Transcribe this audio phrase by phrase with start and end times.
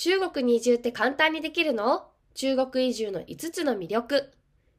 [0.00, 2.06] 中国に移住って簡単にできるの？
[2.34, 4.32] 中国移住の5つの魅力。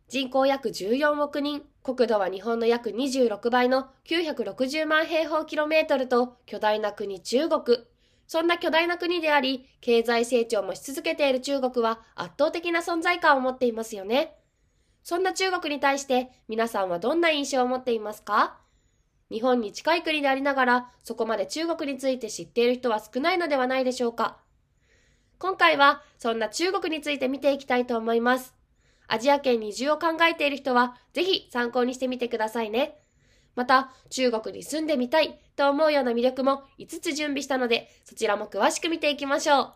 [0.08, 7.80] 人口約14億人、国土は日本の約26倍の960万平方キロメートルと巨大な国中国。
[8.28, 14.38] そんな巨大な国であり、経済成長もし続けている中国は圧倒的な存在感を持っていますよね。
[15.04, 18.58] そんな中国に対して皆さんはどんな印象を持っていますか？
[19.30, 24.38] 日本に近い国でありながら、そこまで中国について知っている人は少ないのではないでしょうか？
[25.40, 28.54] 今回はそんな中国について見ていきたいと思います。
[29.08, 33.00] アジア圏に移住を考えている人はぜひ参考にしてみてくださいね。
[33.56, 39.74] また、中国に住んでみたいと思うような魅力も5つ準備したので、そちらも詳しく見ていきましょう。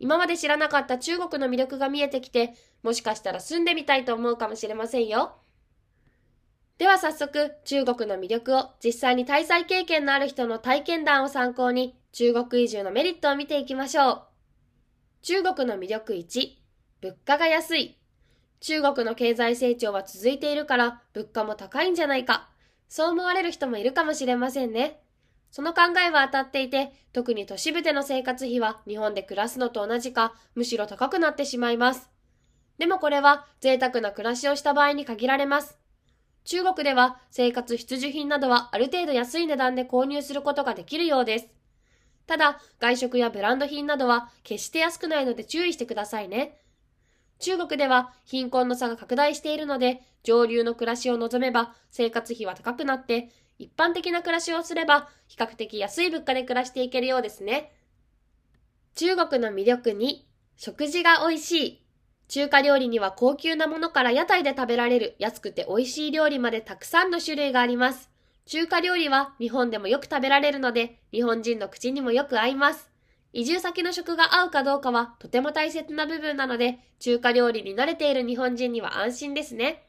[0.00, 5.36] 今まで知らなかった中国の魅力が見えてきて、もしかしたら住んでみたいと思うかもしれませんよ。
[6.78, 14.29] では早速、中国の魅力を実際に滞在経験のある人の体験談を参考に、中国移住のメリットを見ていきましょう。
[15.22, 16.48] 中国の魅力1、
[17.02, 17.98] 物価が安い。
[18.60, 22.48] 中国の経済成長は続いているから物価も高いんじゃないか。
[22.88, 25.02] そう思われる人もいるかもしれませんね。
[25.50, 32.08] その考えは当たっていて、特に都市部での生活費は日本で暮らすのと同じか、むしろ高くなってしまいます。
[32.78, 35.76] でもこれは贅沢な暮らしをした場合に限られます。
[36.44, 41.59] 中国では生活必需品などはある程度安い値段で購入することができるようです。
[42.30, 46.60] ただ、外食やブランド品などは決して安くないので注意してくださいね。
[47.40, 57.72] 中国では貧困の差が拡大しているので、上流の暮らしを望めば生活費は高くなって、一般的な暮らしをすれば比較的安い物価で暮らしていけるようですね。
[58.94, 60.24] 中国の魅力に、
[60.56, 61.84] 食事が美味しい。
[62.28, 68.09] 中華料理には高級なものから屋台で食べられる安くて美味しい料理までたくさんの種類があります。
[68.50, 72.90] 中華料理は日本でもよく食べられるので、日本人の口にもよく合います。
[73.32, 79.84] 移住先の食が合うかどうかはとても大切な部分なので、中華料理に慣れている日本人には安心ですね。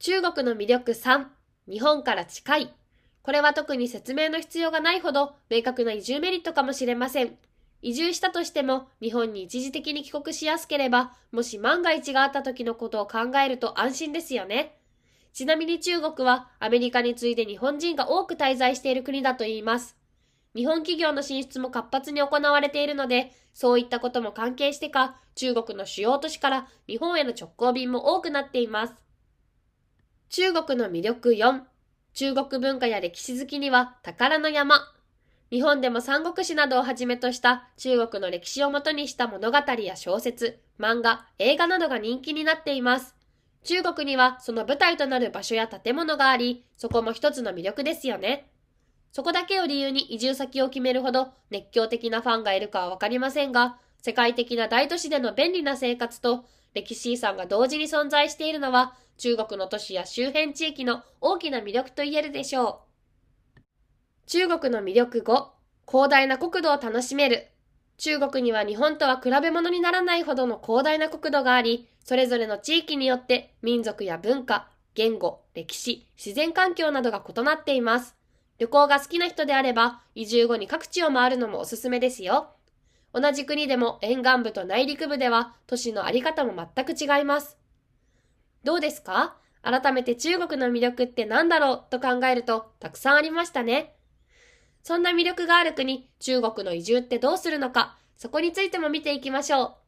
[0.00, 1.26] 中国の魅力3、
[1.68, 2.74] 日本から近い。
[3.22, 7.38] これは特に説明の必要がないほど明確な移住メリットかもしれません。
[7.80, 14.81] 移住したとしても日本に一時的に帰国しやすければ、もし万が一があった時のことを考えると安心ですよね。
[15.32, 19.96] ちなみに中国はアメリカに次いで日本人が多く滞在している国だといいます。
[20.54, 28.94] 日本企業の進出も活発に行われているので、そういったことも関係してか、中国の主要都市から日本への直行便も多くなっています。
[30.28, 31.62] 中国の魅力4、
[32.14, 34.80] 中国文化や歴史好きには宝の山。
[35.50, 43.21] 日本でも三国志などをはじめとした中国の歴史をもとにした物語や小説、漫画、映画などが人気になっています。
[43.64, 48.48] 中国にはその舞台となる場所や建物があり、そこも一つの魅力ですよね。
[49.12, 62.82] そこだけを理由に移住先を決めるほど熱狂的なファンがいるかはわかりませんが、世界的な大都市での便利な生活と歴史遺産が同時に存在しているのは、中国の都市や周辺地域の大きな魅力と言えるでしょ
[63.56, 63.60] う。
[64.26, 65.46] 中国の魅力5、
[65.86, 67.48] 広大な国土を楽しめる。
[67.98, 78.16] 中国には日本とは比べ物にならないほどの広大な国土があり、それぞれの地域によって民族や文化、言語、歴史、自然環境などが異なっています。
[78.58, 82.50] 旅行が好きな人であれば、移住後に各地を回るのもおすすめですよ。
[83.12, 87.56] 同じ国でも沿岸部と内陸部では都市のあり方も全く違います。
[88.64, 89.36] どうですか？
[89.62, 93.94] 改めて中国の魅力って何だろうと考えるとたくさんありましたね。
[94.82, 99.82] そんな魅力がある国、中国の移住ってどうするのか、そこについても見ていきましょう。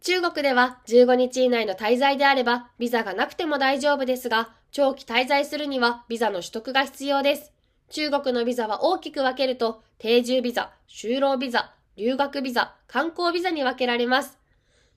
[0.00, 7.52] 中国では15日以内の滞在であればビザがなくても大丈夫ですが、長期滞在するにはビザの取得が必要です。
[7.90, 14.38] 中国のビザは大きく分けると、定住ビザ、就労ビザ、留学ビザ、観光ビザに分けられます。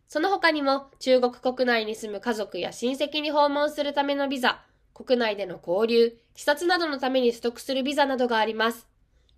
[0.08, 4.62] その他にも中国国内に住む家族や親戚に訪問するためのビザ、
[4.94, 8.88] 国内での交流、視察などのために取得するビザなどがあります。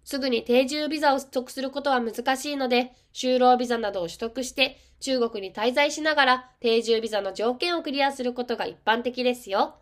[0.03, 9.75] すぐに定住ビザを取得することは難しいので、就労ビザなどを取得して中国に滞在しながら定住ビザの条件をクリアすることが一般的ですよ。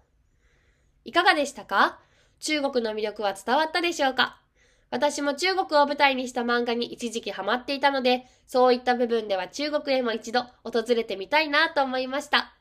[1.06, 2.00] いかがでしたか？
[2.40, 4.42] 中国の魅力は伝わったでしょうか？
[4.92, 12.56] 私も中国を舞台にした漫画に一時期ハマっていたので、そういった部分では中国へも一度訪れてみたいなと思いました。